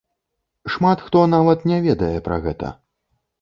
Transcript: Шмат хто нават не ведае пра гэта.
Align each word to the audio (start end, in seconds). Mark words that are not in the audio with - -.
Шмат 0.75 1.03
хто 1.09 1.21
нават 1.35 1.67
не 1.73 1.77
ведае 1.85 2.11
пра 2.29 2.41
гэта. 2.49 2.73